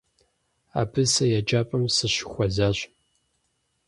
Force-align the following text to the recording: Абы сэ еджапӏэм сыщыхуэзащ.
Абы 0.81 1.03
сэ 1.13 1.25
еджапӏэм 1.39 1.83
сыщыхуэзащ. 1.95 2.77